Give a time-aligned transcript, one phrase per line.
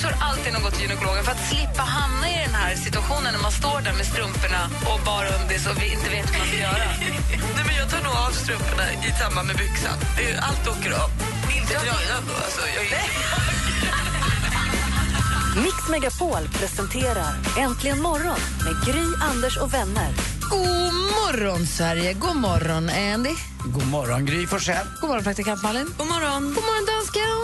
[0.00, 3.52] Strumpbyxor alltid något till gynekologen för att slippa hamna i den här situationen när man
[3.52, 6.86] står där med strumporna och bara undis och vi inte vet vad man ska göra.
[7.56, 9.98] Nej, men jag tar nog av strumporna i samband med byxan.
[10.48, 11.10] Allt åker av.
[11.58, 12.34] Inte tröjan då.
[12.46, 13.06] Alltså, jag är...
[15.64, 20.10] Mix Megapol presenterar Äntligen morgon med Gry, Anders och vänner.
[20.50, 22.12] God morgon, Sverige!
[22.12, 23.34] God morgon, Andy.
[23.64, 24.86] God morgon, Gry Forssell.
[25.00, 25.88] God morgon, praktikant Malin.
[25.98, 26.42] God morgon.
[26.54, 27.40] God morgon, dansken.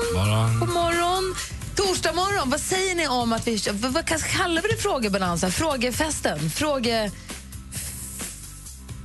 [0.61, 1.35] God morgon.
[1.77, 3.61] Torsdag morgon, vad säger ni om att vi...
[3.73, 5.51] Vad, vad kallar vi det frågebonanza?
[5.51, 6.51] Frågefesten?
[6.51, 7.11] Fråge...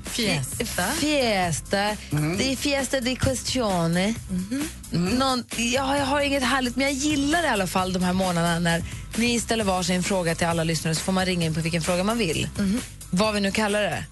[0.05, 0.91] Fiesta.
[0.91, 1.97] Fiesta.
[2.37, 4.13] Det är fiesta di questione.
[4.91, 8.59] Någon, ja, jag har inget härligt, men jag gillar i alla fall de här månaderna
[8.59, 8.83] när
[9.15, 12.03] ni ställer varsin fråga till alla lyssnare så får man ringa in på vilken fråga
[12.03, 12.49] man vill.
[13.09, 14.03] Vad vi nu kallar det.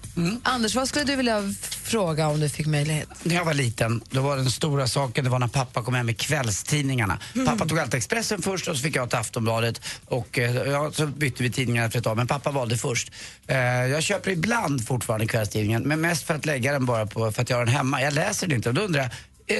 [0.42, 1.54] Anders, vad skulle du vilja
[1.90, 3.08] fråga om du fick möjlighet?
[3.22, 6.06] När jag var liten, då var den stora saken det var när pappa kom hem
[6.06, 7.18] med kvällstidningarna.
[7.46, 9.80] Pappa tog alltid Expressen först och så fick jag ta Aftonbladet.
[10.04, 13.12] Och eh, ja, så bytte vi tidningarna efter ett tag, men pappa valde först.
[13.46, 17.42] Eh, jag köper ibland fortfarande kvällstidningen, men mest för att lägga den bara på, för
[17.42, 18.02] att jag har den hemma.
[18.02, 19.10] Jag läser den inte och då undrar jag,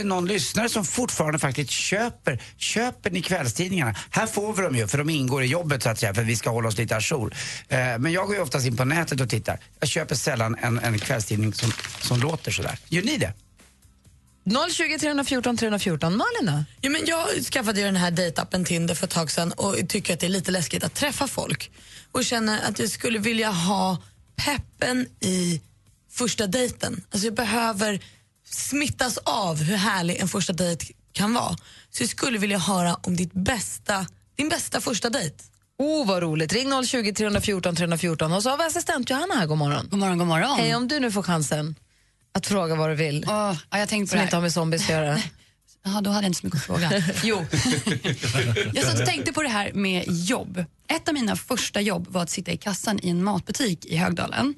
[0.05, 3.95] någon lyssnare som fortfarande faktiskt köper, köper ni kvällstidningarna?
[4.11, 6.37] Här får vi dem ju, för de ingår i jobbet så att säga, för vi
[6.37, 7.35] ska hålla oss lite ajour.
[7.69, 9.59] Eh, men jag går ju oftast in på nätet och tittar.
[9.81, 12.79] Jag köper sällan en, en kvällstidning som, som låter sådär.
[12.89, 13.33] Gör ni det?
[14.71, 16.17] 020 314 314.
[16.17, 16.65] Malin då?
[16.81, 20.15] Ja, men jag skaffade ju den här dejtappen Tinder för ett tag sedan och tycker
[20.15, 21.71] att det är lite läskigt att träffa folk.
[22.13, 23.99] Och känner att jag skulle vilja ha
[24.37, 25.61] peppen i
[26.11, 27.05] första dejten.
[27.11, 28.01] Alltså jag behöver
[28.51, 31.57] smittas av hur härlig en första dejt kan vara.
[31.91, 34.07] Så jag skulle vilja höra om ditt bästa,
[34.37, 35.45] din bästa första dejt.
[35.79, 36.53] Oh, vad roligt.
[36.53, 38.33] Ring 020 314 314.
[38.33, 39.47] Och så har vi assistent Johanna här.
[39.47, 39.89] God morgon.
[39.91, 40.57] God morgon, god morgon.
[40.59, 41.75] Hej, om du nu får chansen
[42.35, 44.83] att fråga vad du vill, ja, jag tänkte på som det inte har med zombies
[44.83, 45.19] att göra.
[45.85, 46.91] Jaha, då hade jag inte så mycket att fråga.
[47.23, 47.37] jo.
[48.75, 50.65] jag satt och tänkte på det här med jobb.
[50.89, 54.55] Ett av mina första jobb var att sitta i kassan i en matbutik i Högdalen.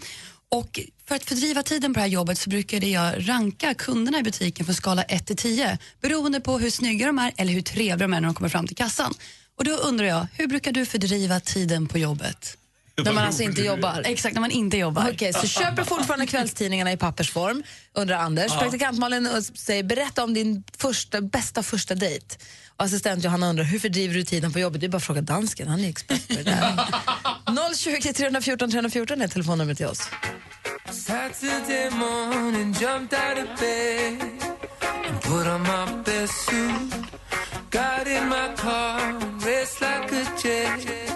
[0.53, 4.23] Och för att fördriva tiden på det här jobbet så brukade jag ranka kunderna i
[4.23, 7.97] butiken för skala 1 till 10 beroende på hur snygga de är eller hur trevliga
[7.97, 9.15] de är när de kommer fram till kassan.
[9.59, 12.57] Och då undrar jag, hur brukar du fördriva tiden på jobbet?
[13.05, 14.03] När man alltså inte jobbar.
[14.05, 15.11] Exakt, när man inte jobbar.
[15.13, 17.63] Okej, så köper fortfarande kvällstidningarna i pappersform,
[17.95, 18.53] undrar Anders.
[18.53, 22.37] Praktikant Malin eh, säger berätta om din första, bästa första dejt.
[22.77, 24.81] Och assistent Johanna undrar hur fördriver du tiden på jobbet?
[24.81, 27.75] Det är bara att fråga dansken, han är expert på det där.
[27.75, 30.09] 020 314 314 är telefonnumret till oss.
[30.93, 34.21] Saturday morning, jumped out of bed
[34.83, 36.93] and put on my best suit.
[37.71, 41.12] Got in my car and raced like a jet.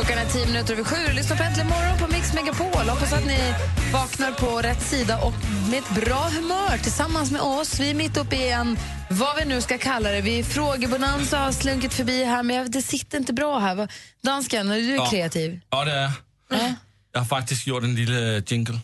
[0.00, 1.12] Klockan är tio minuter över sju.
[1.12, 2.88] Lyssna på Äntligen morgon på Mix Megapol.
[2.88, 3.54] Hoppas att ni
[3.92, 5.32] vaknar på rätt sida och
[5.70, 7.80] med ett bra humör tillsammans med oss.
[7.80, 8.78] Vi är mitt uppe i en,
[9.10, 10.20] vad vi nu ska kalla det.
[10.20, 13.88] Vi frågebonanza har slunkit förbi här, men det sitter inte bra här.
[14.22, 15.10] Dansken, du är Ja.
[15.10, 15.60] kreativ.
[15.70, 16.12] Ja, det är jag.
[16.60, 16.74] Ja.
[17.12, 18.78] Jag har faktiskt gjort en liten jingle.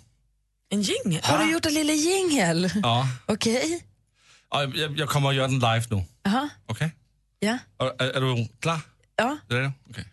[0.68, 1.20] En jingel?
[1.24, 2.70] Har du gjort en liten jingel?
[2.82, 3.08] Ja.
[3.26, 3.84] Okej.
[4.48, 6.04] Och jag, jag kommer att göra den live nu.
[6.66, 6.90] Okej?
[7.38, 7.58] Ja.
[7.76, 8.80] Och Är, är du klar?
[9.16, 9.36] Ja.
[9.48, 9.72] Det är det?
[9.90, 10.04] Okej.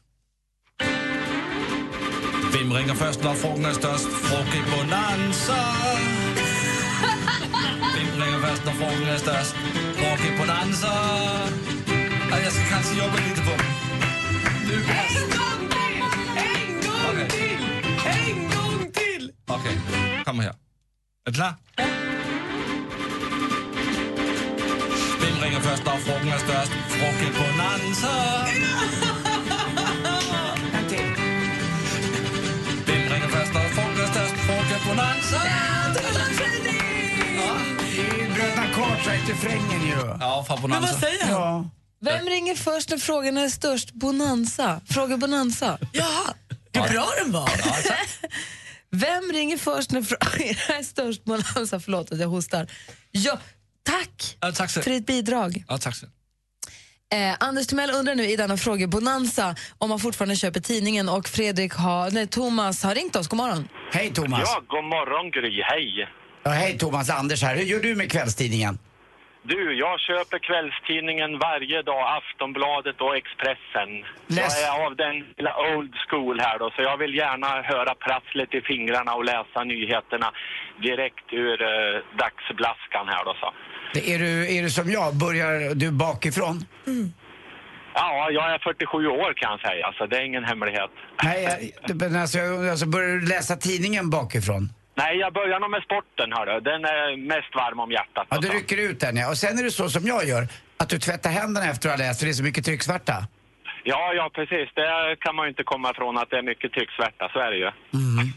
[2.53, 4.05] Vem ringer först när frågan är störst?
[4.05, 5.57] Frågebonanza!
[7.95, 9.55] Vem ringer först när frågan är störst?
[9.95, 10.93] Frågebonanza!
[12.31, 13.51] Ja, Jag ska kanske jobba lite på
[14.67, 14.75] Du.
[14.75, 16.03] En gång till!
[16.37, 17.57] En gång till!
[18.05, 19.31] En gång till!
[19.47, 19.77] Okej,
[20.25, 20.49] kom här.
[20.49, 20.55] Är
[21.25, 21.53] du klar?
[25.21, 26.71] Vem ringer först när frågan är störst?
[26.89, 28.13] Frågebonanza!
[34.47, 35.41] Frågebonanza!
[35.93, 35.99] Det
[37.99, 40.17] är ju Bröderna Cartwright refrängen ju.
[40.19, 40.99] Ja, från Bonanza.
[40.99, 41.69] säger Ja.
[42.01, 43.91] Vem ringer först när frågan är störst?
[43.93, 44.81] Bonanza.
[44.89, 45.77] Fråga Bonanza.
[45.91, 46.33] Jaha,
[46.73, 47.49] hur bra den var.
[48.91, 50.41] Vem ringer först när frågan
[50.79, 51.23] är störst?
[51.23, 52.67] Bonanza, förlåt att jag hostar.
[53.11, 53.39] Ja,
[53.83, 55.63] tack Ja, tack så för ditt bidrag.
[55.67, 56.05] Ja, tack så
[57.11, 61.73] Eh, Anders Timell undrar nu i denna frågebonanza om man fortfarande köper tidningen och Fredrik
[61.73, 63.27] har, nej, Thomas har ringt oss.
[63.27, 63.67] God morgon.
[63.91, 64.41] Hej Thomas.
[64.45, 66.07] Ja, god morgon Gry, hej.
[66.43, 67.55] Ja, hej Thomas, Anders här.
[67.55, 68.79] Hur gör du med kvällstidningen?
[69.45, 73.89] Du, jag köper kvällstidningen varje dag, Aftonbladet och Expressen.
[74.27, 77.93] Läs- Jag är av den lilla old school här då, så jag vill gärna höra
[78.07, 80.29] prasslet i fingrarna och läsa nyheterna
[80.87, 83.49] direkt ur eh, dagsblaskan här då så.
[83.93, 86.65] Det Är du, är du som jag, börjar du bakifrån?
[87.93, 90.91] Ja, jag är 47 år kan jag säga, så det är ingen hemlighet.
[91.23, 92.39] Nej, jag, men alltså,
[92.71, 94.69] alltså, börjar du läsa tidningen bakifrån?
[94.95, 96.59] Nej, jag börjar nog med sporten hörru.
[96.61, 98.27] Den är mest varm om hjärtat.
[98.29, 99.29] Ja, du rycker ut den ja.
[99.29, 100.47] Och sen är det så som jag gör,
[100.77, 103.27] att du tvättar händerna efter att ha läst för det är så mycket trycksvärta.
[103.83, 104.69] Ja, ja precis.
[104.75, 107.57] Det kan man ju inte komma ifrån att det är mycket trycksvärta, så är det
[107.57, 107.71] ju.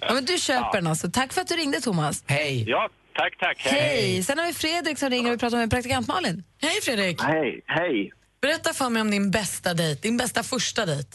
[0.00, 1.10] Ja, men du köper den alltså.
[1.10, 2.24] Tack för att du ringde Thomas.
[2.26, 2.64] Hej.
[2.70, 3.58] Ja, tack, tack.
[3.58, 4.22] Hej!
[4.22, 6.44] Sen har vi Fredrik som ringer och vi pratar med praktikant Malin.
[6.62, 7.22] Hej Fredrik!
[7.22, 8.12] Hej, hej.
[8.40, 11.08] Berätta för mig om din bästa dejt, din bästa första dejt.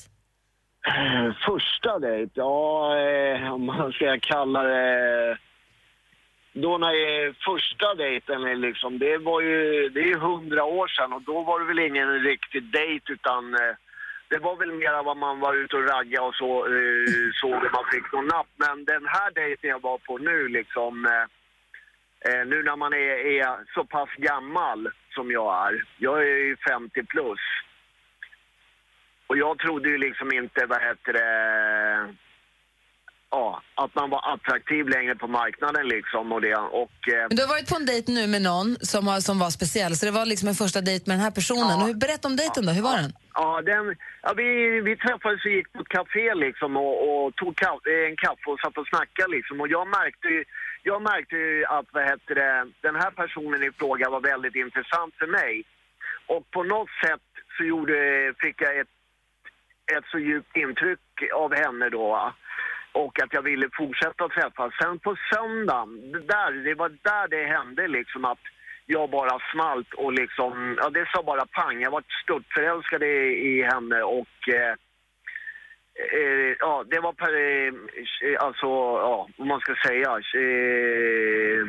[0.88, 5.38] Eh, Första dejt, ja, eh, om man ska kalla det...
[6.54, 11.14] Då när jag, första dejten, är liksom, det var ju det är hundra år sedan
[11.14, 13.76] och då var det väl ingen riktig dejt utan eh,
[14.30, 17.72] det var väl mera vad man var ute och ragga och så eh, såg om
[17.80, 18.52] man fick någon napp.
[18.64, 21.26] Men den här dejten jag var på nu liksom, eh,
[22.26, 26.58] eh, nu när man är, är så pass gammal som jag är, jag är ju
[26.58, 27.40] 50 plus.
[29.28, 32.16] Och jag trodde ju liksom inte, vad heter det,
[33.32, 36.56] ja, att man var attraktiv längre på marknaden liksom och det.
[36.56, 39.40] Och, eh, Men du har varit på en dejt nu med någon som, har, som
[39.40, 41.76] var speciell, så det var liksom en första dejt med den här personen.
[41.86, 43.12] Hur, berätta om dejten då, hur var den?
[43.34, 43.84] Ja, den,
[44.26, 48.16] ja vi, vi träffades och gick på ett café liksom och, och tog ka- en
[48.26, 49.62] kaffe och satt och snackade liksom.
[49.62, 50.44] Och jag märkte ju,
[50.84, 52.54] jag märkte ju att vad heter det,
[52.88, 55.64] den här personen i fråga var väldigt intressant för mig.
[56.34, 57.98] Och på något sätt så gjorde,
[58.44, 58.94] fick jag ett,
[59.98, 61.00] ett så djupt intryck
[61.44, 62.34] av henne då.
[62.92, 64.74] Och att jag ville fortsätta att träffas.
[64.82, 68.40] Sen på söndagen, det, där, det var där det hände liksom att
[68.86, 71.82] jag bara smalt och liksom, ja det sa bara pang.
[71.82, 73.16] Jag var störtförälskad i,
[73.50, 74.74] i henne och eh,
[76.20, 77.74] eh, ja det var per, eh,
[78.46, 78.68] alltså,
[79.08, 80.10] ja vad man ska säga,
[80.44, 81.62] eh,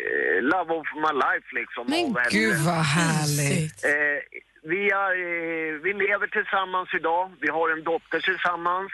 [0.00, 1.84] eh, love of my life liksom.
[1.88, 2.66] Men gud det?
[2.66, 3.84] vad härligt.
[3.84, 4.20] Eh,
[4.62, 8.92] vi, är, eh, vi lever tillsammans idag, vi har en dotter tillsammans.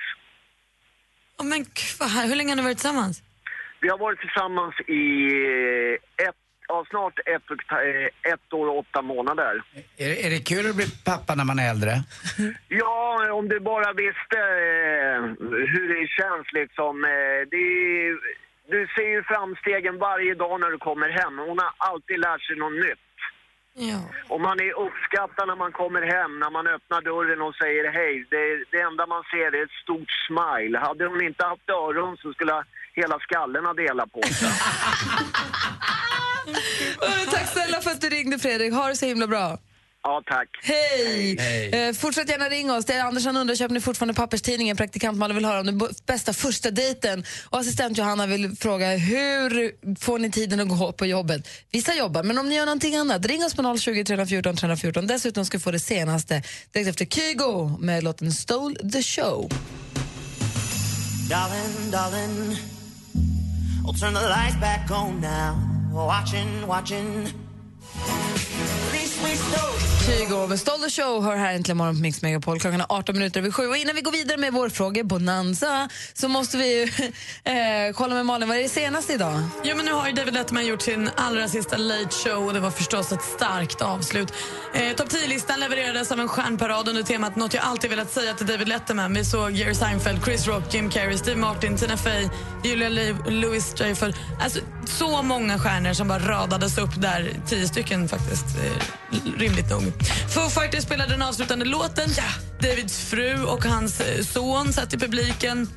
[1.39, 1.65] Oh, men
[2.15, 2.29] här.
[2.29, 3.23] Hur länge har ni varit tillsammans?
[3.81, 5.05] Vi har varit tillsammans i
[6.19, 9.63] eh, ett, ja, snart ett, eh, ett år och åtta månader.
[9.99, 11.93] Är, det- är det kul att bli pappa när man är äldre?
[12.69, 14.39] Ja, om du bara visste
[14.69, 15.21] eh,
[15.73, 17.05] hur det känns liksom.
[17.05, 17.65] Eh, det
[18.07, 18.11] är,
[18.75, 21.39] du ser ju framstegen varje dag när du kommer hem.
[21.39, 23.05] Hon har alltid lärt sig något nytt.
[23.77, 24.01] Ja.
[24.29, 28.27] Och man är uppskattad när man kommer hem, när man öppnar dörren och säger hej.
[28.31, 30.79] Det, det enda man ser är ett stort smile.
[30.79, 32.65] Hade hon inte haft öron så skulle
[33.01, 34.49] hela skallen ha delat på sig.
[37.35, 38.73] Tack snälla för att du ringde Fredrik.
[38.73, 39.59] Ha det så himla bra.
[40.07, 40.49] Ja, tack.
[40.63, 41.37] Hej!
[41.39, 41.89] Hej.
[41.89, 42.85] Eh, fortsätt gärna ringa oss.
[42.85, 44.77] Det är Andersson undrar, köper ni fortfarande papperstidningen?
[44.77, 47.25] Praktikant Malin vill höra om den bästa första dejten.
[47.51, 51.49] Och assistent Johanna vill fråga, hur får ni tiden att gå på jobbet?
[51.71, 55.07] Vissa jobbar, men om ni gör någonting annat, ring oss på 020 314 314.
[55.07, 56.43] Dessutom ska vi få det senaste
[56.73, 59.51] direkt efter Kygo med låten Stole the show.
[61.31, 62.57] Darling, darling,
[63.87, 65.57] I'll turn the lights back on now.
[65.93, 67.29] Watching, watching.
[68.91, 69.94] Please, please, no.
[70.07, 72.61] Kygo med Stole show hör här äntligen morgon på Mix Megapol.
[72.61, 73.67] Klockan är 18 minuter över sju.
[73.69, 76.83] Och innan vi går vidare med vår fråga Bonanza så måste vi
[77.45, 77.53] eh,
[77.95, 79.43] kolla med Malin, vad är det senaste idag?
[79.63, 82.61] Jo, men nu har ju David Letterman gjort sin allra sista late show och det
[82.61, 84.33] var förstås ett starkt avslut.
[84.75, 88.47] Eh, Topp 10-listan levererades av en stjärnparad under temat något jag alltid velat säga till
[88.47, 89.15] David Letterman.
[89.15, 92.29] Vi såg Jerry Seinfeld, Chris Rock, Jim Carrey, Steve Martin, Tina Fey,
[92.65, 94.15] Julia Le- Louis-Dreyfus.
[94.41, 99.93] Alltså så många stjärnor som bara radades upp där, tio stycken faktiskt, eh, rimligt nog.
[100.29, 102.11] Foo Fighters spelade den avslutande låten.
[102.61, 105.69] Davids fru och hans eh, son satt i publiken.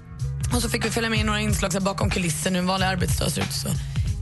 [0.54, 2.88] Och så fick vi följa med i några inslag så bakom kulissen hur en vanlig
[2.88, 3.54] arbetsdag ser ut.
[3.54, 3.70] Så.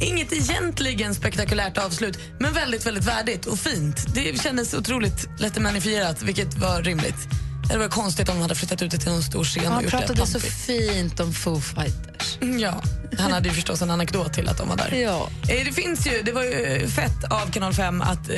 [0.02, 4.16] Inget egentligen spektakulärt avslut, men väldigt, väldigt värdigt och fint.
[4.16, 7.28] Det kändes otroligt lättemanifierat, vilket var rimligt.
[7.70, 10.28] Det var konstigt om de hade flyttat ut det till någon stor scen Han pratade
[10.28, 12.15] så fint om Foo Fighters.
[12.60, 12.82] Ja,
[13.18, 14.92] han hade ju förstås en anekdot till att de var där.
[14.94, 15.30] Ja.
[15.50, 18.36] Eh, Det finns ju, det var ju fett av Kanal 5 att eh,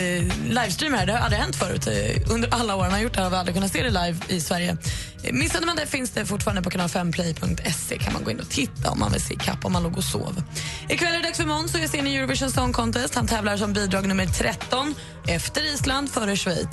[0.50, 1.06] livestreama det.
[1.06, 1.88] Det har aldrig hänt förut.
[1.88, 4.18] Eh, under alla år han har gjort det har vi aldrig kunnat se det live
[4.28, 4.78] i Sverige.
[5.24, 8.90] Eh, missade man det finns det fortfarande på kanal5play.se kan man gå in och titta
[8.92, 10.44] om man vill se kapp om man låg och sov.
[10.90, 13.16] Ikväll är det dags för Måns och jag ser i Eurovision Song Contest.
[13.16, 14.96] Han tävlar som bidrag nummer 13
[15.28, 16.68] efter Island före Schweiz.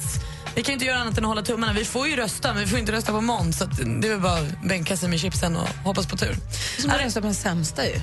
[0.55, 1.73] Vi kan inte göra annat än att hålla tummarna.
[1.73, 3.59] Vi får ju rösta, men vi får inte rösta på Måns.
[4.01, 6.37] Det är bara att bänka sig med chipsen och hoppas på tur.
[6.81, 8.01] Som att rösta på den sämsta ju.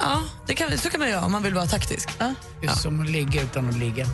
[0.00, 2.08] Ja, det kan, så kan man göra om man vill vara taktisk.
[2.60, 4.06] Det är som att ligga utan att ligga.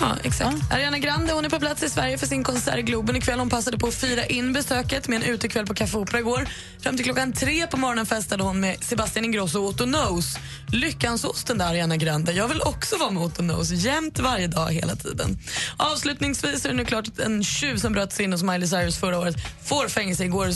[0.00, 0.72] Ja, exakt.
[0.72, 3.38] Ariana Grande hon är på plats i Sverige för sin konsert i Globen ikväll.
[3.38, 6.48] Hon passade på att fira in besöket med en utekväll på Café Opera igår.
[6.80, 10.36] Fram till klockan tre på morgonen festade hon med Sebastian Ingrosso och Otto Knows.
[10.68, 12.32] Lyckans ost den där Ariana Grande.
[12.32, 15.38] Jag vill också vara med Otto Knows jämt varje dag hela tiden.
[15.76, 18.96] Avslutningsvis är det nu klart att en tjuv som bröt sig in hos Miley Cyrus
[18.96, 20.24] förra året får fängelse.
[20.24, 20.48] Igår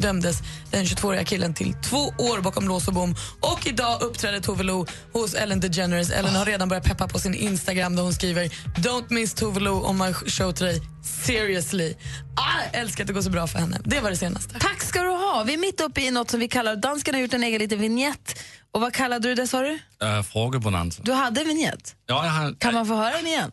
[0.00, 0.36] dömdes
[0.70, 3.14] den 22-åriga killen till två år bakom lås och bom.
[3.40, 6.10] Och idag uppträder Tove Lo hos Ellen DeGeneres.
[6.10, 9.70] Ellen har redan börjat peppa på sin Instagram där hon skriver Don't miss Tove Lo
[9.84, 10.80] on my show today.
[11.02, 11.94] Seriously.
[12.36, 13.80] Ah, älskar att det går så bra för henne.
[13.84, 14.58] Det var det senaste.
[14.58, 15.44] Tack ska du ha.
[15.46, 17.80] Vi är mitt uppe i något som vi kallar, dansken har gjort en egen liten
[17.80, 18.38] vignett.
[18.72, 19.78] Och vad kallade du det sa du?
[20.02, 21.02] Äh, frågebonanza.
[21.02, 21.96] Du hade en vignett.
[22.06, 23.52] Ja, jag, har, Kan man få höra den igen?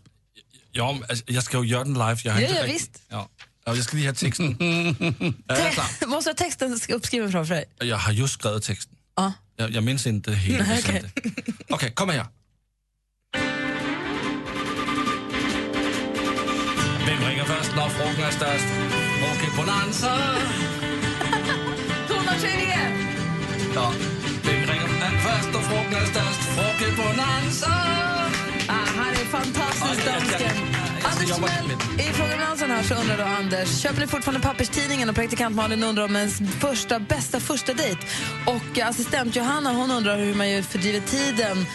[0.72, 2.18] ja, jag ska ju göra den live.
[2.24, 3.02] Jag har Ja, inte ja, visst.
[3.10, 3.30] Ja.
[3.66, 4.56] Ja, jag ska lige ha texten.
[4.58, 6.08] klar?
[6.08, 7.66] Måste ha texten uppskriven framför dig?
[7.80, 8.96] Jag har just skrivit texten.
[9.16, 9.34] Ja.
[9.56, 10.68] Jag, jag minns inte helt.
[10.68, 11.32] Nej, Okej, okej.
[11.70, 12.26] okay, kom här.
[17.20, 18.68] Vem ringer först när frågan är störst?
[19.34, 20.12] Okej, bonanza.
[22.08, 22.92] Tonartshöjningen!
[23.76, 23.94] Ja.
[24.44, 26.42] Vem ringer den först när frågan är störst?
[26.76, 27.72] Okej, bonanza.
[28.68, 30.58] Ah, han är fantastisk, Ja, dansken.
[31.04, 35.10] Anders Timell, i frågebalansen här så undrar då Anders, köper ni fortfarande papperstidningen?
[35.10, 38.02] Och praktikant Malin undrar om ens första, bästa första dejt.
[38.46, 41.66] Och eh, assistent Johanna hon undrar hur man fördriver tiden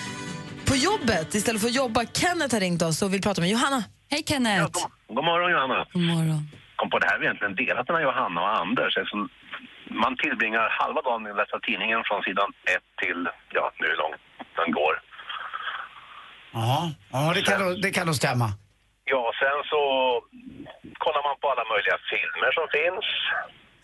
[0.65, 2.05] på jobbet istället för att jobba.
[2.13, 3.85] Kenneth har ringt oss och vill prata med Johanna.
[4.11, 4.98] Hej Kenneth!
[5.17, 5.87] God morgon Johanna.
[5.93, 6.41] God morgon.
[6.77, 8.97] Kom på det här är egentligen delat mellan Johanna och Anders.
[8.97, 9.29] Eftersom
[10.03, 13.21] man tillbringar halva dagen med att läsa tidningen från sidan ett till,
[13.57, 14.21] ja nu hur långt
[14.59, 14.95] den går.
[16.53, 18.49] Ja, ja det, kan, nog- det kan nog stämma.
[19.13, 19.81] Ja, sen så
[21.05, 23.07] kollar man på alla möjliga filmer som finns.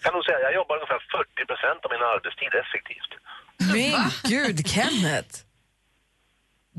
[0.02, 3.12] Kan nog säga, jag jobbar ungefär 40 procent av min arbetstid effektivt.
[3.74, 4.00] Men
[4.32, 5.34] gud, Kenneth!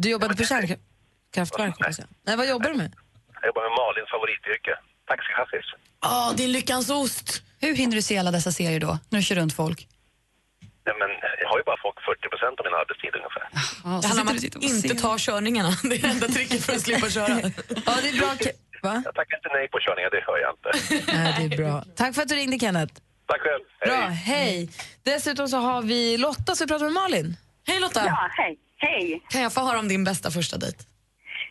[0.01, 1.75] Du jobbade på kärnkraftverk?
[1.79, 2.07] jag.
[2.25, 2.91] Nej, vad jobbar du med?
[3.45, 4.73] Jag jobbar med Malins favorityrke,
[5.11, 5.67] taxichassis.
[6.01, 7.27] Ja, det är lyckans ost.
[7.61, 9.79] Hur hinner du se alla dessa serier då, när du kör runt folk?
[10.87, 11.09] Ja, men
[11.41, 13.45] jag har ju bara fått 40 procent av min arbetstid ungefär.
[14.01, 15.71] Det handlar om att inte ta körningarna.
[15.89, 17.27] Det är enda tricket för att slippa köra.
[17.87, 18.31] Ja, det är bra.
[18.83, 19.01] Va?
[19.05, 20.69] Jag tackar inte nej på körningar, det hör jag inte.
[21.17, 21.83] Nej, det är bra.
[21.95, 22.93] Tack för att du ringde, Kenneth.
[23.27, 23.63] Tack själv.
[23.85, 24.69] Bra, hej.
[25.03, 27.37] Dessutom så har vi Lotta, vi pratar med Malin.
[27.67, 28.03] Hej Lotta!
[28.05, 28.57] Ja, hej.
[28.77, 29.23] Hej.
[29.29, 30.77] Kan jag få höra om din bästa första dejt?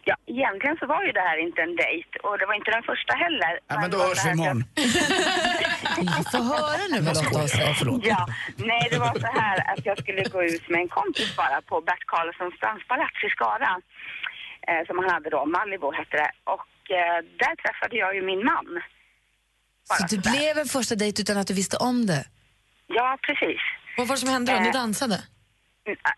[0.06, 2.82] Ja, egentligen så var ju det här inte en dejt och det var inte den
[2.82, 3.52] första heller.
[3.68, 6.24] Ja, men då det var hörs så vi här att imorgon.
[6.32, 7.80] Få höra nu vad Lotta har sagt.
[7.80, 8.26] jag- Ja,
[8.72, 11.80] nej det var så här att jag skulle gå ut med en kompis bara på
[11.80, 13.70] Bert Karlssons danspalats i Skara.
[14.68, 16.30] Eh, som han hade då, Malibu hette det.
[16.54, 16.70] Och
[17.00, 18.68] eh, där träffade jag ju min man.
[19.98, 22.24] Så det blev en första dejt utan att du visste om det?
[22.86, 23.60] Ja, precis.
[23.96, 24.60] Vad var det som hände då?
[24.60, 25.18] Ni Eh, dansade?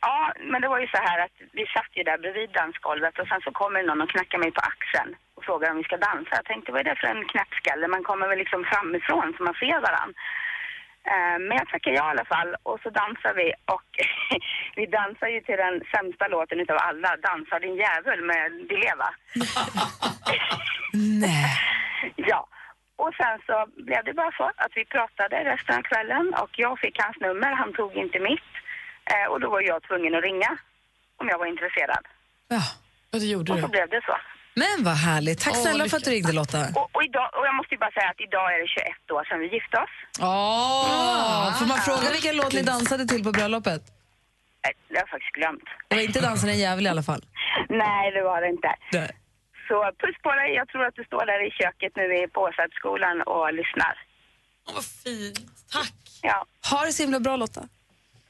[0.01, 3.29] Ja, men det var ju så här att vi satt ju där bredvid dansgolvet och
[3.29, 6.31] sen så kommer någon och knackar mig på axeln och frågar om vi ska dansa.
[6.41, 7.89] Jag tänkte, vad är det för en knäppskalle?
[7.89, 10.15] Man kommer väl liksom framifrån så man ser varann.
[11.13, 13.89] Eh, Men jag tackar ja i alla fall och så dansar vi och
[14.77, 19.09] vi dansar ju till den sämsta låten utav alla, Dansa din jävel med Di Leva.
[21.25, 21.51] Nej.
[22.17, 22.47] Ja,
[22.97, 26.79] och sen så blev det bara så att vi pratade resten av kvällen och jag
[26.79, 28.53] fick hans nummer, han tog inte mitt.
[29.13, 30.51] Eh, Och då var jag tvungen att ringa
[31.21, 32.05] om jag var intresserad.
[32.49, 32.63] Ja,
[33.13, 34.17] och det gjorde Och så blev det så.
[34.63, 35.41] Men vad härligt.
[35.41, 36.61] Tack snälla för att du ringde, Lotta.
[36.75, 39.25] Och, och, idag, och jag måste ju bara säga att idag är det 21 år
[39.25, 39.95] sedan vi gifte oss.
[40.21, 41.59] Åh!
[41.59, 43.83] Får man fråga vilken låt ni dansade till på bröllopet?
[44.67, 45.65] Eh, Det har jag faktiskt glömt.
[45.89, 47.23] Det var inte Dansa en jävel i alla fall.
[47.69, 48.71] Nej, det var det inte.
[48.93, 49.11] Nej.
[49.69, 50.49] Så puss på dig.
[50.55, 53.95] Jag tror att du står där i köket nu i Påsarpsskolan och lyssnar.
[54.69, 55.39] Åh, vad fint.
[55.73, 55.93] Tack.
[56.23, 57.63] Ja, Ha det så himla bra, Lotta.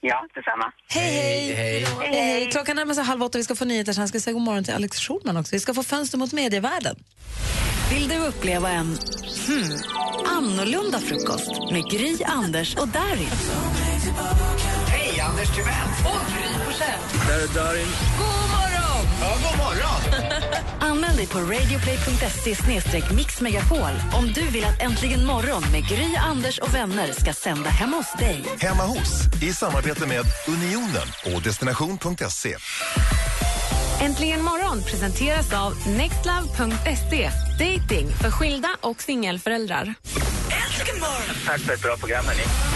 [0.06, 0.72] Ja detsamma.
[0.88, 1.54] Hej, hej.
[1.54, 1.86] Hej.
[2.00, 2.50] Hej, hej.
[2.50, 3.38] Klockan närmar sig halv åtta.
[3.38, 4.08] Vi ska få nyheter sen.
[4.08, 5.54] Ska vi säga god morgon till Alex Schulman också.
[5.54, 6.96] Vi ska få fönster mot medievärlden.
[7.90, 8.86] Vill du uppleva en
[9.46, 9.78] hmm,
[10.38, 13.28] annorlunda frukost med Gry, Anders och Darin?
[14.88, 15.88] Hej, Anders Timell!
[16.04, 17.28] Och Gry Forssell.
[17.28, 17.86] Där är Darin.
[18.18, 18.46] God!
[19.20, 20.30] Ja, god morgon!
[20.80, 26.75] Anmäl dig på radioplay.se mixmegapol om du vill att Äntligen morgon med Gry, Anders och
[26.75, 28.44] vänner ska sända hemma hos dig.
[28.61, 32.56] Hemma hos, i samarbete med Unionen och destination.se.
[34.00, 37.30] Äntligen morgon presenteras av nextlove.se.
[37.58, 39.94] Dating för skilda och singelföräldrar.
[41.46, 42.75] Tack för ett bra program, hörni.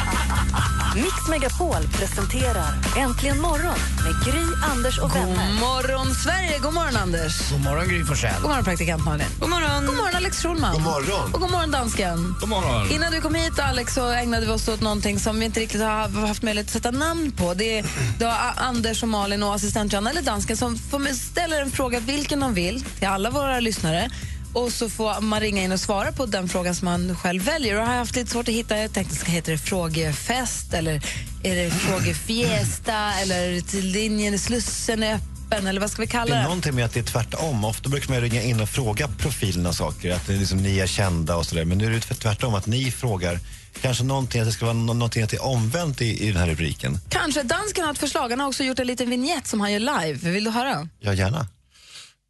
[0.95, 5.47] Mix Megapol presenterar Äntligen morgon med Gry, Anders och vänner.
[5.47, 6.59] God morgon, Sverige!
[6.59, 7.51] God morgon, Anders.
[7.51, 8.41] God morgon, Gry Forssell.
[8.41, 9.27] God morgon, praktikant Malin.
[9.39, 9.85] God morgon.
[9.85, 10.73] God morgon, Alex Schulman.
[10.73, 11.33] God morgon.
[11.33, 12.35] Och god morgon, dansken.
[12.39, 12.91] God morgon.
[12.91, 15.81] Innan du kom hit, Alex, så ägnade vi oss åt någonting som vi inte riktigt
[15.81, 17.53] har haft möjlighet att sätta namn på.
[17.53, 17.85] Det är
[18.19, 22.39] det Anders och Malin och assistent Johanna, eller dansken, som får ställa en fråga vilken
[22.39, 24.09] de vill till alla våra lyssnare.
[24.53, 27.75] Och så får man ringa in och svara på den frågan som man själv väljer.
[27.75, 31.01] Och jag har haft lite svårt att hitta, jag tänkte, ska heter det frågefest eller
[31.43, 36.35] är det frågefiesta eller till linjen, slussen är öppen eller vad ska vi Det kalla
[36.35, 36.43] är det?
[36.43, 37.65] någonting med att det är tvärtom.
[37.65, 40.87] Ofta brukar man ringa in och fråga profilerna saker, att det är liksom, ni är
[40.87, 41.65] kända och sådär.
[41.65, 43.39] Men nu är det tvärtom, att ni frågar
[43.81, 46.37] kanske någonting, att det ska vara nå- någonting att det är omvänt i, i den
[46.41, 46.97] här rubriken.
[47.09, 47.43] Kanske.
[47.43, 48.29] Dansken har ett förslag.
[48.29, 50.31] Han har också gjort en liten vignett som han gör live.
[50.31, 50.87] Vill du höra?
[50.99, 51.47] Ja, gärna.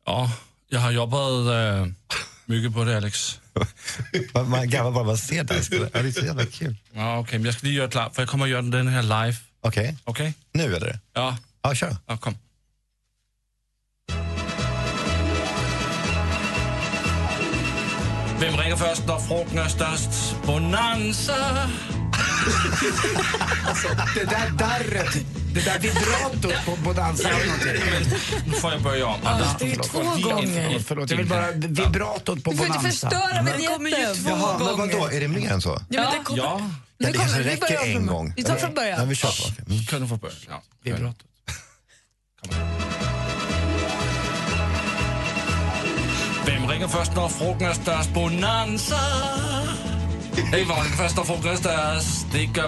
[0.05, 0.31] Ja,
[0.71, 1.85] jag har jobbat äh,
[2.45, 3.39] mycket på det, Alex.
[4.47, 5.35] Man, gammal bara man ser.
[5.35, 6.75] Ja, det är så jävla kul.
[6.93, 9.03] Ja, Okej, men jag ska lige göra klart, för jag kommer att göra den här
[9.03, 9.37] live.
[9.61, 9.97] Okej.
[10.03, 10.33] Okej?
[10.53, 10.99] Nu eller?
[11.13, 11.37] Ja.
[11.61, 11.95] Ja, kör.
[12.07, 12.37] Ja, kom.
[18.39, 20.35] Hvem ringer først, når frugten er størst?
[20.45, 21.33] Bonanza!
[23.69, 27.31] Alltså, det där darret, det där vibratot på, på dansen.
[28.45, 29.19] Nu får jag börja om.
[29.23, 30.67] Ja, det är Förlåt, två förlåt, gånger.
[30.69, 33.09] förlåt, Förlåt, jag vill bara vibratot på Du får inte Bonanza.
[33.09, 34.23] förstöra Det kommer ju vignetten.
[34.23, 34.93] två Jaha, men gånger.
[34.97, 35.81] vadå, är det mer än så?
[35.89, 36.43] Ja, men det kommer...
[36.43, 36.61] Ja,
[36.97, 38.33] Ja, det kommer- kanske vi räcker en gång.
[38.37, 38.99] vi tar från början.
[38.99, 39.71] Ja, vi kör på.
[39.71, 39.85] Mm.
[39.85, 40.33] kan du få börja?
[40.49, 40.61] Ja.
[40.83, 41.25] Vibratot.
[46.45, 48.13] Hvem ringer først, når frugten er størst?
[48.13, 49.01] Bonanza!
[50.35, 52.25] Hvor ringer først, når frugten er størst?
[52.33, 52.67] Det gør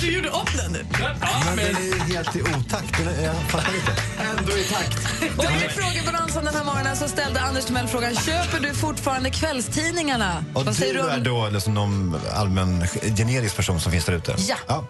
[0.00, 0.86] Du gjorde om den nu.
[1.00, 1.08] Ja,
[1.46, 1.64] Men men...
[1.74, 2.98] den är helt i otakt.
[2.98, 3.92] Den är- Jag fattar inte.
[4.40, 4.98] Ändå i takt.
[5.38, 10.44] Och i frågebonanzan den här morgonen så ställde Anders Timell frågan köper du fortfarande kvällstidningarna?
[10.54, 11.22] Och Vad säger du du är om...
[11.24, 14.34] då liksom någon allmän generisk person som finns där ute?
[14.68, 14.86] Ja.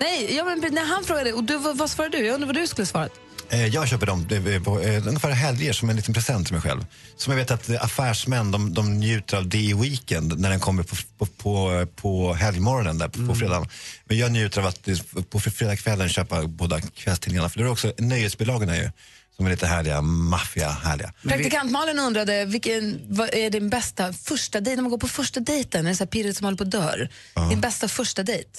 [0.00, 2.26] Nej, ja, men när han frågade, och du, vad, vad svarade du?
[2.26, 3.12] Jag undrar vad du skulle svarat.
[3.52, 6.62] Eh, Jag köper dem eh, på eh, ungefär helger som en liten present till mig
[6.62, 6.86] själv.
[7.16, 10.60] Som jag vet att eh, affärsmän de, de njuter av det i weekend när den
[10.60, 13.68] kommer på, på, på, på helgmorgonen där, på fredagen.
[14.04, 14.96] Men jag njuter av att eh,
[15.30, 17.48] på fredagskvällen köpa båda kvällstidningarna.
[17.48, 18.90] För det är också nöjesbilagorna ju.
[19.36, 21.12] Som är lite härliga, maffia härliga.
[21.22, 25.40] Praktikant Malin undrade vilken vad är din bästa första dejt, när man går på första
[25.40, 27.08] dejten, är det så pirret som håller på att dör.
[27.50, 28.50] Din bästa första dejt?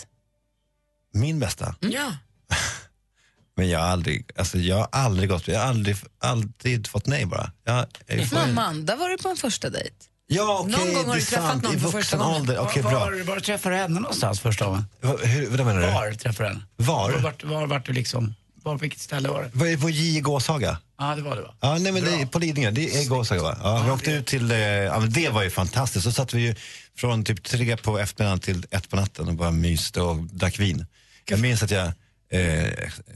[1.13, 1.75] Min bästa?
[1.79, 2.17] Ja.
[3.57, 7.25] Men jag har aldrig, alltså jag har aldrig gått, jag har aldrig, aldrig fått nej
[7.25, 7.51] bara.
[7.65, 9.95] Jag, jag får- Amanda var du på en första dejt.
[10.27, 11.63] Ja, okej, Någon gång har det du träffat sant.
[11.63, 12.41] någon I för första gången.
[12.41, 12.57] ålder.
[12.59, 12.99] Okej, var, bra.
[12.99, 14.85] var, var träffade du henne någonstans första gången?
[15.23, 15.87] Hur, vad menar du?
[15.87, 16.65] Var träffade du henne?
[16.75, 17.11] Var?
[17.11, 18.33] Vart var, vart du liksom?
[18.63, 19.49] Var, vilket ställe var det?
[19.53, 20.77] Var det på J i Gåshaga?
[20.99, 21.53] Ja, det var det va?
[21.61, 22.71] Ja, nej, men det är på Lidingö.
[22.71, 23.57] Det är Gåshaga va?
[23.63, 26.03] Ja, vi åkte ut till, eh, ja, men det var ju fantastiskt.
[26.05, 26.55] Så satt vi ju
[26.97, 30.85] från typ tre på eftermiddagen till ett på natten och bara myste och drack vin.
[31.25, 31.91] Jag minns att jag,
[32.33, 32.65] eh,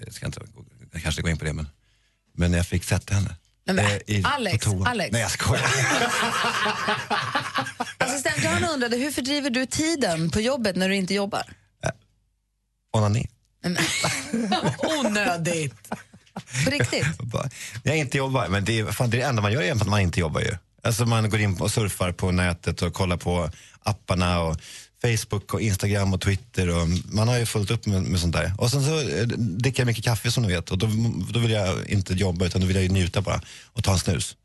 [0.05, 0.41] jag ska inte,
[0.93, 1.67] jag kanske gå in på det men,
[2.33, 3.35] men jag fick sätta henne.
[3.65, 4.67] Men, eh, i- Alex.
[4.67, 5.11] Alex.
[5.11, 5.63] Nej jag skojar.
[7.97, 11.43] Assistent Johanna undrade hur fördriver du tiden på jobbet när du inte jobbar?
[12.97, 13.27] Onani.
[14.99, 15.89] Onödigt.
[16.65, 17.05] På riktigt?
[17.83, 19.87] Jag inte jobbar, men det är, fan, det är det enda man gör är att
[19.87, 20.57] man inte jobbar ju.
[20.83, 23.49] Alltså man går in och surfar på nätet och kollar på
[23.79, 24.57] apparna och
[25.01, 28.53] Facebook och Instagram och Twitter och man har ju fullt upp med, med sånt där.
[28.57, 30.87] Och sen så eh, dricker jag mycket kaffe som du vet och då,
[31.31, 33.41] då vill jag inte jobba utan då vill jag ju njuta bara
[33.73, 34.35] och ta en snus.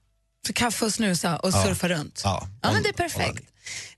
[0.46, 1.64] Så kaffe och snusa och Ja.
[1.64, 2.20] surfa runt?
[2.24, 2.48] Ja.
[2.62, 3.42] Ja, men det är perfekt.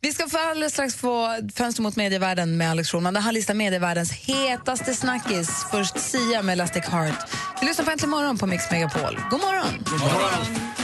[0.01, 3.15] Vi ska få alldeles strax få Fönster mot medievärlden med Alex Schulman.
[3.15, 5.51] där Han listar medievärldens hetaste snackis.
[5.71, 7.15] Först Sia med Elastic Heart.
[7.61, 9.19] Vi lyssnar på Äntligen morgon på Mix Megapol.
[9.31, 9.85] God morgon!
[9.91, 10.84] God morgon.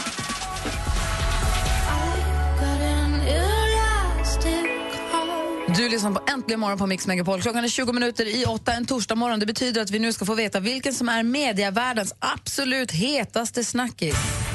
[5.80, 7.42] Du lyssnar på Äntligen morgon på Mix Megapol.
[7.42, 9.38] Klockan är 20 minuter i åtta en torsdag morgon.
[9.40, 14.14] Det betyder att vi nu ska få veta vilken som är medievärldens absolut hetaste snackis.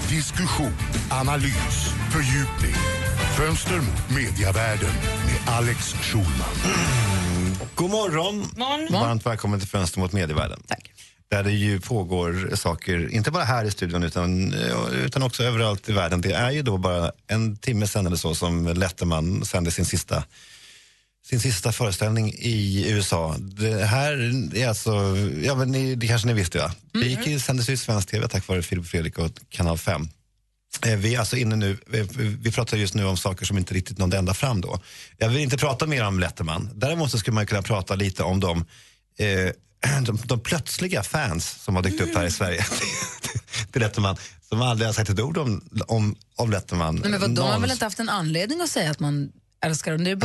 [0.09, 0.73] Diskussion,
[1.11, 2.75] analys, fördjupning.
[3.38, 4.89] Fönster mot mediavärlden
[5.25, 6.55] med Alex Schulman.
[7.75, 8.38] God morgon!
[8.57, 9.01] Morgon.
[9.01, 10.59] Varmt välkommen till Fönster mot medievärlden.
[10.67, 10.91] Tack.
[11.27, 14.53] Där det ju pågår saker, inte bara här i studion utan,
[14.93, 16.21] utan också överallt i världen.
[16.21, 20.23] Det är ju då bara en timme sen eller så som Letterman sände sin sista
[21.29, 23.35] sin sista föreställning i USA.
[23.39, 24.11] Det här
[24.55, 24.91] är alltså,
[25.43, 26.71] ja men ni, det kanske ni visste ja.
[26.93, 30.07] Det gick sändes ju i svensk tv tack vare Filip och Fredrik och Kanal 5.
[30.85, 32.07] Eh, Vi är alltså inne nu, vi,
[32.41, 34.79] vi pratar just nu om saker som inte riktigt nådde ända fram då.
[35.17, 36.69] Jag vill inte prata mer om Letterman.
[36.75, 38.65] Däremot så skulle man kunna prata lite om de,
[39.17, 39.51] eh,
[40.05, 42.65] de, de plötsliga fans som har dykt upp här i Sverige
[43.71, 44.17] till Letterman.
[44.49, 46.95] Som aldrig har sagt ett ord om, om, om Letterman.
[46.95, 49.31] Nej, men vadå, man har väl inte haft en anledning att säga att man
[49.65, 50.04] älskar dem.
[50.04, 50.15] Det har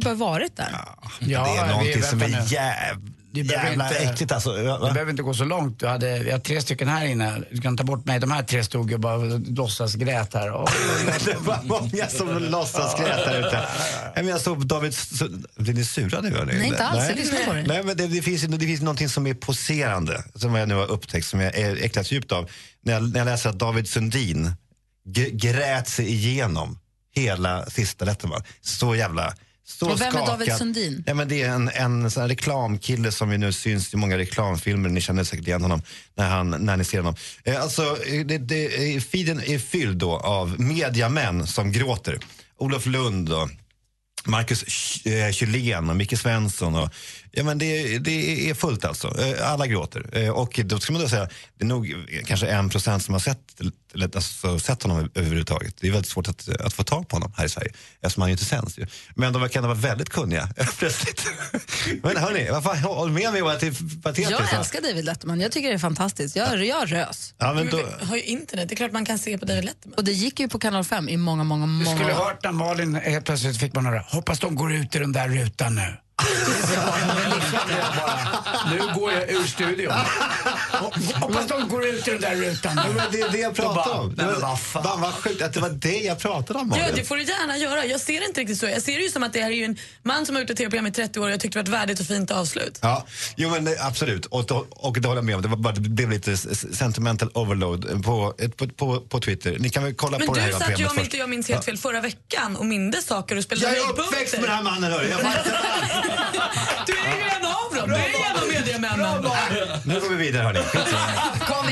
[0.00, 0.78] bara, bara varit där.
[1.20, 2.38] det är någonting som är nu.
[2.46, 2.96] jäv,
[3.32, 4.50] Det behöver jävla inte- äckligt alltså.
[4.64, 5.80] Va- Det behöver inte gå så långt.
[5.80, 7.42] Du hade, vi har tre stycken här inne.
[7.52, 8.18] Du kan ta bort mig.
[8.20, 10.52] De här tre stod ju bara och låtsas grät här.
[10.52, 10.70] Och,
[11.24, 13.56] det var många som låtsasgrät där ute.
[14.04, 14.94] Nej, men Jag såg David...
[14.94, 16.30] så- Blir ni sura nu?
[16.30, 16.54] hörni?
[16.58, 17.08] Nej, inte alls.
[17.08, 17.62] Jag lyssnar på det.
[17.62, 20.90] Nej, men det, det, finns, det finns någonting som är poserande, som jag nu har
[20.90, 22.50] upptäckt, som jag är äcklas djupt av.
[22.84, 24.52] När jag, när jag läser att David Sundin
[25.32, 26.78] grät sig igenom
[27.16, 28.42] hela sista Letterman.
[28.60, 29.34] Så jävla...
[29.68, 30.28] Så Och vem är skakad.
[30.28, 31.04] David Sundin?
[31.06, 34.88] Ja, men det är en, en sån reklamkille som ju nu syns i många reklamfilmer.
[34.88, 35.82] Ni känner säkert igen honom
[36.14, 37.14] när, han, när ni ser honom.
[37.44, 42.18] Eh, alltså, det, det, eh, feeden är fylld då av mediamän som gråter.
[42.58, 43.50] Olof Lund och
[44.24, 46.74] Marcus Ch- eh, och Micke Svensson.
[46.74, 46.90] Och,
[47.36, 49.20] ja, men det, det är fullt alltså.
[49.20, 50.08] Eh, Alla gråter.
[50.12, 51.94] Eh, Och då ska man då säga, det är nog
[52.26, 53.38] kanske en procent som har sett,
[54.14, 55.74] alltså, sett honom överhuvudtaget.
[55.80, 58.30] Det är väldigt svårt att, att få tag på honom här i Sverige eftersom han
[58.30, 58.78] ju inte sänds.
[58.78, 58.86] Ju.
[59.14, 61.26] Men de verkar ändå vara väldigt kunniga plötsligt.
[62.02, 64.30] men hörni, vad fan, håll med mig om att det är patetiskt.
[64.30, 65.40] Jag älskar David Letterman.
[65.40, 66.36] Jag tycker det är fantastiskt.
[66.36, 67.34] Jag, jag rös.
[67.38, 69.64] Ja, men då, Du har ju internet, det är klart man kan se på David
[69.64, 69.94] Letterman.
[69.96, 72.24] Och det gick ju på kanal 5 i många, många, du många skulle år.
[72.24, 75.28] hört när Malin helt plötsligt fick man höra, hoppas de går ut i den där
[75.28, 75.96] rutan nu.
[77.96, 78.35] bara,
[78.70, 79.92] nu går jag ur studion.
[81.20, 83.98] Hoppas de går ut i den där rutan Ja, men det är det jag pratar
[84.00, 84.14] om.
[84.14, 84.82] Det nej, var, men vad fan.
[84.82, 86.74] fan vad sjukt att det var det jag pratade om.
[86.78, 87.84] Ja, det får du gärna göra.
[87.84, 88.66] Jag ser det inte riktigt så.
[88.66, 90.50] Jag ser det ju som att det här är ju en man som har gjort
[90.50, 92.78] ett tv-program i 30 år och jag tyckte det var ett värdigt och fint avslut.
[92.82, 94.26] Ja, jo men det- absolut.
[94.26, 95.42] Och, och, och det håller jag med om.
[95.42, 99.56] Det, var bara, det blev lite sentimental overload på, på, på, på Twitter.
[99.58, 101.16] Ni kan väl kolla Men på det här du hela satt ju, programmet om inte
[101.16, 104.14] jag minns helt fel, förra veckan och mindes saker och spelade Jag är höjdpunkter.
[104.16, 105.08] uppväxt med den här mannen hörru.
[105.08, 105.56] Jag fattar
[106.86, 106.92] Du
[109.04, 109.26] av.
[109.84, 110.60] Nu går vi vidare hörni.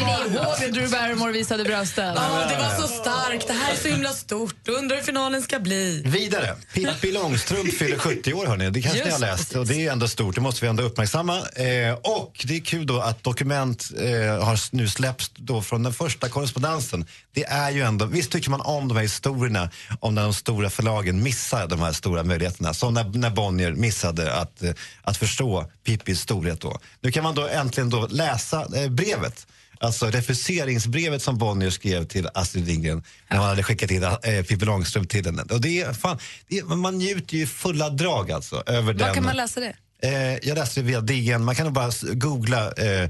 [0.04, 2.14] Kommer ni ihåg när Drew Barrymore visade brösten?
[2.16, 3.46] Ja, det var så starkt.
[3.46, 4.68] Det här är så himla stort.
[4.68, 6.02] Undrar hur finalen ska bli.
[6.06, 6.56] Vidare.
[6.74, 8.70] Pippi Långstrump fyller 70 år hörni.
[8.70, 9.54] Det kanske ni har Just läst.
[9.54, 10.34] Och det är ändå stort.
[10.34, 11.36] Det måste vi ändå uppmärksamma.
[11.38, 15.92] Eh, och det är kul då att dokument eh, har nu släppts då från den
[15.92, 17.06] första korrespondensen.
[17.32, 20.70] Det är ju ändå, visst tycker man om de här historierna om när de stora
[20.70, 22.74] förlagen missar de här stora möjligheterna.
[22.74, 24.70] Som när, när Bonnier missade att, eh,
[25.02, 26.78] att förstå Pippis storhet då.
[27.00, 29.46] Nu kan man då äntligen då läsa eh, brevet.
[29.84, 34.64] Alltså refuseringsbrevet som Bonnier skrev till Astrid Lindgren när han hade skickat in eh, Pippi
[34.64, 35.42] Långstrump till henne.
[35.42, 36.18] Och det är, fan,
[36.48, 38.62] det är, man njuter ju fulla drag alltså.
[38.66, 39.14] Över Var den.
[39.14, 39.76] kan man läsa det?
[40.02, 41.44] Eh, jag läste det via DN.
[41.44, 43.08] Man kan nog bara googla eh, eh,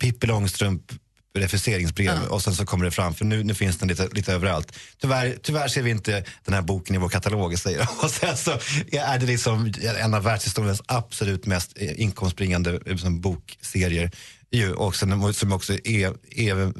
[0.00, 0.92] Pippi Långstrump
[1.38, 4.72] refuseringsbrev och sen så kommer det fram för nu, nu finns den lite, lite överallt.
[5.00, 7.88] Tyvärr, tyvärr ser vi inte den här boken i vår katalog säger.
[8.02, 8.50] Och sen så
[8.92, 14.10] är det liksom en av världshistoriens absolut mest inkomstbringande eh, som bokserier
[14.50, 16.72] ju, också, som också är, är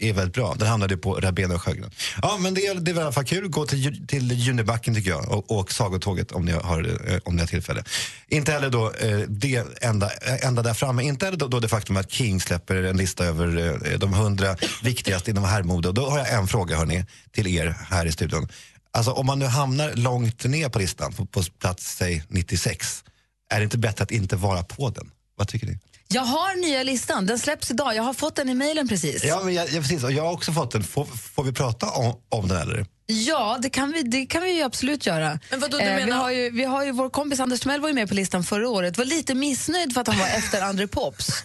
[0.00, 0.54] är väldigt bra.
[0.54, 1.90] Den hamnade på Rabén och Sjögren.
[2.22, 3.48] Ja, men det är, det är i alla fall kul.
[3.48, 7.40] Gå till, till Junibacken tycker jag och åk Sagotåget om ni har, eh, om ni
[7.40, 7.84] har tillfälle.
[8.28, 11.02] Inte heller då eh, det enda, eh, enda där framme.
[11.02, 15.30] Inte heller då, då det faktum att King släpper en lista över de hundra viktigaste
[15.30, 15.92] inom herrmode.
[15.92, 18.48] Då har jag en fråga hörni, till er här i studion.
[18.92, 23.04] Alltså om man nu hamnar långt ner på listan, på, på plats säg 96,
[23.50, 25.10] är det inte bättre att inte vara på den?
[25.36, 25.78] Vad tycker ni?
[26.12, 27.26] Jag har nya listan.
[27.26, 27.94] Den släpps idag.
[27.94, 29.24] Jag har fått den i mejlen precis.
[29.24, 30.04] Ja, men jag, jag, precis.
[30.04, 30.84] Och jag har också fått den.
[30.84, 32.86] Får, får vi prata om, om den eller?
[33.06, 35.38] Ja, det kan vi, det kan vi ju absolut göra.
[35.50, 37.80] Men vadå, du Eh, vi, menar- har ju, vi har ju vår kompis Anders Timell
[37.80, 38.98] var ju med på listan förra året.
[38.98, 41.28] Var lite missnöjd för att han var efter André Pops.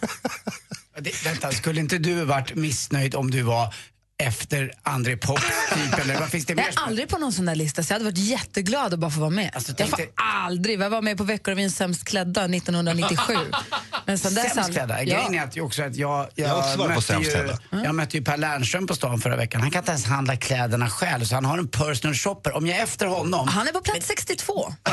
[1.00, 3.74] Det, vänta, skulle inte du varit missnöjd om du var
[4.18, 5.40] efter André Pop
[5.74, 6.64] typ, eller vad finns det Jag mer?
[6.68, 9.20] är aldrig på någon sån där lista så jag hade varit jätteglad att bara få
[9.20, 9.50] vara med.
[9.54, 13.34] Alltså, jag får aldrig, jag var med på Veckorevyn Sämst klädda 1997.
[14.06, 15.02] Men sen dess Sämst klädda.
[15.02, 15.16] ja.
[15.16, 17.48] Grejen är att, också att jag, jag, Jag också mötte ju,
[17.84, 19.60] jag mötte ju Per Lernström på stan förra veckan.
[19.60, 22.56] Han kan inte ens handla kläderna själv så han har en personal shopper.
[22.56, 23.48] Om jag är efter honom...
[23.48, 24.72] Han är på plats 62.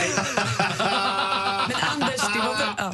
[1.68, 2.94] Men Anders, det var väl, ja.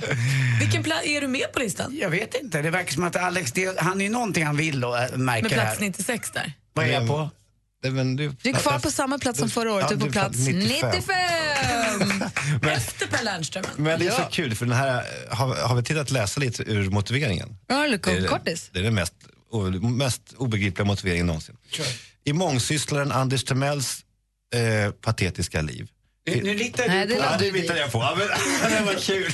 [0.59, 1.97] vilken plats är du med på listan?
[2.01, 2.61] Jag vet inte.
[2.61, 5.49] Det verkar som att Alex, det, han är ju någonting han vill då, Med märker
[5.49, 5.79] plats här.
[5.79, 6.53] 96 där.
[6.73, 7.29] Vad är jag på?
[7.83, 10.11] Men du, Du är kvar på samma plats som förra året, Ja, du är på
[10.11, 10.91] plats 95.
[10.91, 12.29] 95.
[12.69, 13.63] Efter Per Lernström.
[13.77, 14.29] Men det är så Ja.
[14.31, 17.57] kul för den här, har, har vi tid att läsa lite ur motiveringen?
[17.67, 18.69] Ja, Det är, kortis.
[18.73, 19.13] det är den mest,
[19.97, 21.55] mest obegripliga motiveringen någonsin.
[22.23, 24.05] I mångsysslaren Anders Timells
[24.55, 25.89] eh, patetiska liv.
[26.35, 27.25] Nu, nu litar Nej, du det på...
[27.25, 27.99] Ja, det litar jag på.
[27.99, 28.27] Ja, men,
[28.71, 29.31] det var kul.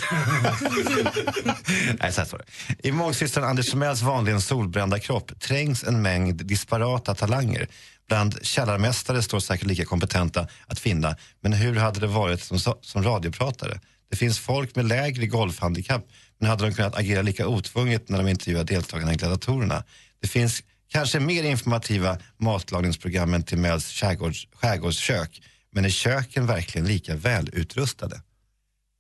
[2.02, 2.88] Nej, så här står det.
[2.88, 7.68] I mångsystern Anders Timells vanligen solbrända kropp trängs en mängd disparata talanger.
[8.08, 13.04] Bland källarmästare står säkert lika kompetenta att finna, men hur hade det varit som, som
[13.04, 13.80] radiopratare?
[14.10, 16.06] Det finns folk med lägre golfhandikapp,
[16.40, 19.84] men hade de kunnat agera lika otvunget när de intervjuar deltagarna i gladiatorerna?
[20.22, 25.42] Det finns kanske mer informativa matlagningsprogram än Timells skärgårds, skärgårdskök,
[25.76, 28.22] men är köken verkligen lika välutrustade?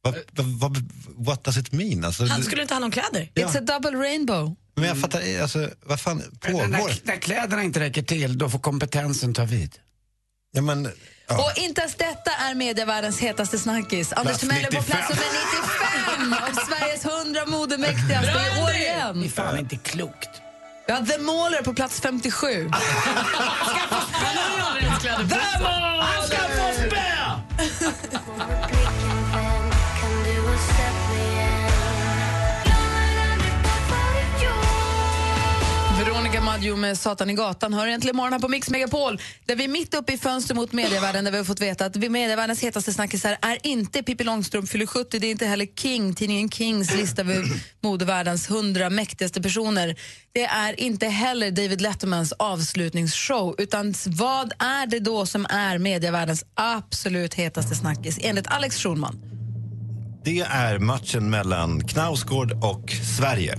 [0.01, 2.03] Vad, vad, vad, what does it mean?
[2.05, 3.29] Alltså, Han det- skulle inte ha någon kläder.
[3.35, 4.55] It's a double rainbow.
[4.75, 6.25] Men jag fattar, alltså, vad fan Men
[6.71, 6.91] När, pågår?
[7.03, 9.75] när kläderna inte räcker till, då får kompetensen ta vid.
[10.51, 10.85] Ja, men,
[11.27, 14.13] Och inte ens detta är medievärldens hetaste snackis.
[14.13, 14.97] Anders Timell är på 95.
[14.97, 15.25] plats nummer
[16.29, 19.19] 95 av Sveriges 100 modemäktigaste i år igen.
[19.21, 20.29] Det är fan inte klokt.
[20.87, 22.69] Vi har The Mauler på plats 57.
[22.71, 22.81] Han
[26.27, 26.44] ska få
[27.91, 28.74] spö!
[36.25, 39.63] Veronica Maggio med Satan i gatan hör egentligen morgon här på Mix Megapol där vi
[39.63, 42.93] är mitt uppe i fönster mot medievärlden där vi har fått veta att medievärldens hetaste
[42.93, 47.21] snackisar är inte Pippi Långstrump fyller 70, det är inte heller King, tidningen Kings lista
[47.21, 47.45] över
[47.83, 49.95] modevärldens 100 mäktigaste personer.
[50.31, 56.43] Det är inte heller David Lettermans avslutningsshow utan vad är det då som är medievärldens
[56.53, 59.21] absolut hetaste snackis enligt Alex Schulman?
[60.23, 63.55] Det är matchen mellan Knausgård och Sverige.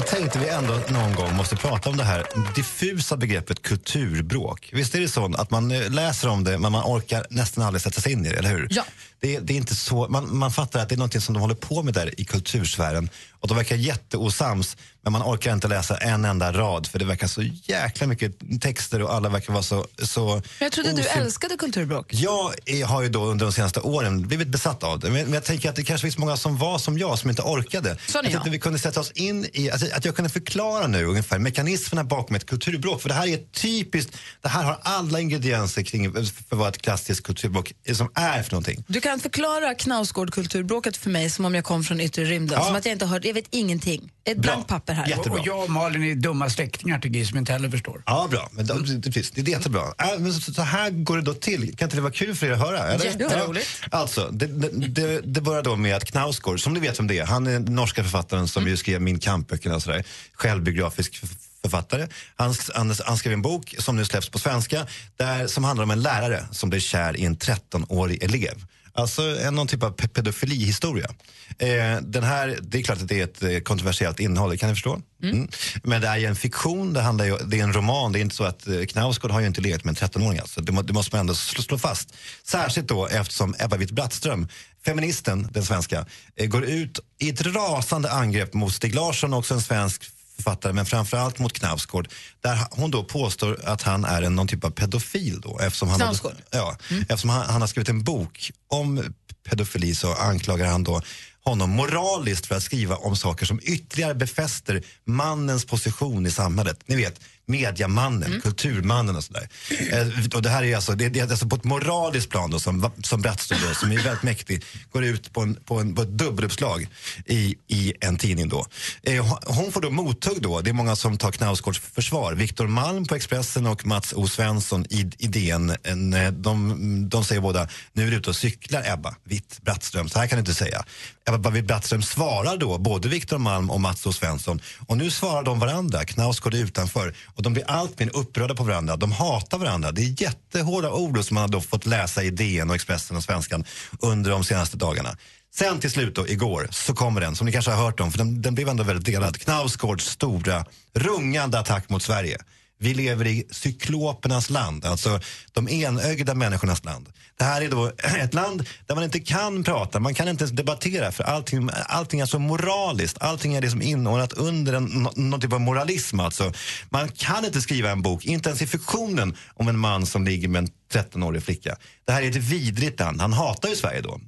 [0.00, 4.70] Jag tänkte vi ändå någon gång måste prata om det här diffusa begreppet kulturbråk.
[4.72, 7.82] Visst är det så att man eh, läser om det men man orkar nästan aldrig
[7.82, 8.68] sätta sig in i det, eller hur?
[8.70, 8.84] Ja.
[9.20, 11.54] Det, det är inte så, man, man fattar att det är något som de håller
[11.54, 13.08] på med där i kultursfären
[13.40, 17.26] och de verkar jätteosams men man orkar inte läsa en enda rad för det verkar
[17.26, 19.86] så jäkla mycket texter och alla verkar vara så...
[20.02, 22.14] så Men jag trodde du älskade kulturbråk.
[22.14, 25.10] jag har ju då under de senaste åren blivit besatt av det.
[25.10, 27.96] Men, jag tänker att det kanske finns många som var som jag, som inte orkade.
[28.06, 31.04] Sån jag tänkte vi kunde sätta oss in i, alltså, att jag kunde förklara nu
[31.04, 33.02] ungefär mekanismerna bakom ett kulturbråk.
[33.02, 36.12] För det här är typiskt, det här har alla ingredienser kring
[36.48, 38.84] för vad ett klassiskt kulturbråk som är för någonting.
[38.86, 42.58] Du kan förklara Knausgård-kulturbråket för mig som om jag kom från yttre rymden.
[42.58, 42.66] Ja.
[42.66, 44.10] Som att jag inte har hört, jag vet ingenting.
[44.30, 45.18] Ett blankt papper här.
[45.18, 48.02] Och, och jag och Malin är dumma släktingar till Gry som inte heller förstår.
[48.06, 48.48] Ja, bra.
[48.52, 49.80] Men då, det, precis, det är jättebra.
[49.80, 51.76] Äh, men så, så här går det då till.
[51.76, 52.78] Kan inte det vara kul för er att höra?
[52.78, 53.04] Eller?
[53.04, 53.66] Jätteroligt.
[53.92, 53.98] Ja.
[53.98, 57.18] Alltså, det, det, det, det börjar då med att Knausgård, som ni vet vem det
[57.18, 60.04] är, han är den norska författaren som ju skrev Min kampböckerna och sådär.
[60.32, 61.22] Självbiografisk
[61.62, 62.06] författare.
[62.36, 65.90] Han, han, han skrev en bok som nu släpps på svenska där, som handlar om
[65.90, 68.66] en lärare som blir kär i en 13-årig elev.
[69.00, 71.10] Alltså en, någon typ av pe- pedofilihistoria.
[71.58, 74.68] Eh, den här, det är klart att det är ett eh, kontroversiellt innehåll, det kan
[74.68, 75.00] ni förstå.
[75.22, 75.48] Mm.
[75.84, 78.12] Men det är ju en fiktion, det, handlar ju, det är en roman.
[78.12, 80.38] Det är inte så att eh, Knausgård har ju inte legat med en 13-åring.
[80.38, 80.60] Alltså.
[80.60, 82.14] Det, må, det måste man ändå slå, slå fast.
[82.44, 84.48] Särskilt då eftersom Ebba Witt-Brattström,
[84.84, 89.60] feministen, den svenska, eh, går ut i ett rasande angrepp mot Stig Larsson, också en
[89.62, 90.02] svensk
[90.42, 92.08] författare, men framförallt mot Knausgård,
[92.40, 95.40] där hon då påstår att han är en, någon typ av pedofil.
[95.40, 96.34] Då, eftersom han, Knausgård?
[96.50, 99.14] ja, eftersom han, han har skrivit en bok om
[99.48, 101.02] pedofili så anklagar han då
[101.44, 106.80] honom moraliskt för att skriva om saker som ytterligare befäster mannens position i samhället.
[106.86, 107.20] Ni vet,
[107.50, 109.48] mediamannen, kulturmannen och sådär.
[109.92, 112.58] Eh, och det här är alltså, det, det är alltså på ett moraliskt plan då,
[112.58, 116.18] som, som Brattström som är väldigt mäktig, går ut på, en, på, en, på ett
[116.18, 116.86] dubbeluppslag
[117.26, 118.66] i, i en tidning då.
[119.02, 122.32] Eh, hon- hon får då mothugg då, det är många som tar Knausgårds försvar.
[122.34, 127.24] Viktor Malm på Expressen och Mats O Svensson i, i DN, en, eh, de, de
[127.24, 130.40] säger båda, nu är du ute och cyklar Ebba Witt Brattström, så här kan du
[130.40, 130.84] inte säga.
[131.30, 135.42] Ebba Witt Brattström svarar då, både Viktor Malm och Mats O Svensson, och nu svarar
[135.42, 139.58] de varandra, Knausgård är utanför, och de blir allt mer upprörda på varandra, de hatar
[139.58, 139.92] varandra.
[139.92, 143.22] Det är jättehårda ord som man har då fått läsa i DN och Expressen och
[143.22, 143.64] Svenskan
[144.00, 145.16] under de senaste dagarna.
[145.54, 148.18] Sen till slut då, igår, så kommer den, som ni kanske har hört om, för
[148.18, 149.40] den, den blev ändå väldigt delad.
[149.40, 152.38] Knausgårds stora, rungande attack mot Sverige.
[152.82, 155.20] Vi lever i cyklopernas land, alltså
[155.52, 157.08] de enögda människornas land.
[157.38, 157.86] Det här är då
[158.20, 162.20] ett land där man inte kan prata, man kan inte ens debattera för allting, allting
[162.20, 166.20] är så moraliskt, allting är liksom inordnat under en, någon typ av moralism.
[166.20, 166.52] Alltså.
[166.90, 170.48] Man kan inte skriva en bok, inte ens i fiktionen, om en man som ligger
[170.48, 171.76] med en 13-årig flicka.
[172.04, 174.20] Det här är ett vidrigt land, han hatar ju Sverige då.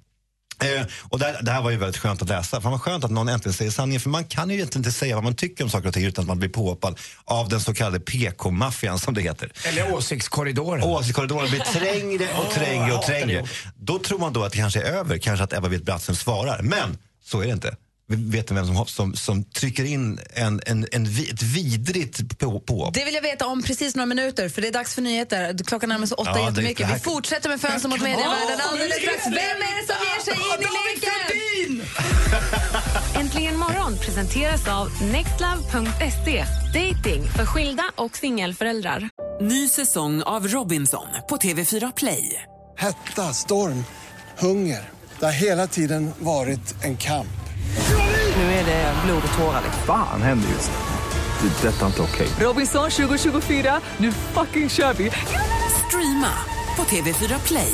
[0.64, 2.60] Eh, och det, här- det här var ju väldigt skönt att läsa.
[2.60, 4.00] Fan vad skönt att någon äntligen säger sanningen.
[4.00, 6.22] För man kan ju egentligen inte säga vad man tycker om saker och ting utan
[6.22, 9.52] att man blir påhoppad av den så kallade PK-maffian som det heter.
[9.64, 10.82] Eller åsiktskorridoren.
[10.84, 13.46] Åsiktskorridoren blir trängre och trängre och trängre.
[13.76, 16.62] Då tror man då att det kanske är över, kanske att Ebba Witt-Brattström svarar.
[16.62, 17.76] Men så är det inte.
[18.08, 22.90] Vet ni vem som, som, som trycker in en, en, en, ett vidrigt på, på.
[22.94, 25.58] Det vill jag veta om precis några minuter, för det är dags för nyheter.
[25.66, 26.90] Klockan närmar sig åtta Ja, det- jättemycket.
[26.94, 29.26] Vi fortsätter med Fönster mot medievärlden alldeles strax.
[29.26, 31.82] Vem är det som ger sig in i leken?
[33.20, 36.44] Äntligen morgon presenteras av nextlove.se.
[36.74, 39.08] Dating för skilda och singelföräldrar.
[39.40, 42.42] Ny säsong av Robinson på TV4 Play.
[42.78, 43.84] Hetta, storm,
[44.38, 44.90] hunger.
[45.18, 47.28] Det har hela tiden varit en kamp.
[48.36, 49.62] Nu är det blod och tårar.
[49.86, 51.48] Fan händer just det.
[51.48, 51.68] Det.
[51.68, 52.28] är Detta är inte okej.
[52.40, 55.10] Robinson 2024, nu fucking kör vi!
[55.86, 56.32] Streama
[56.76, 57.72] på TV4 Play.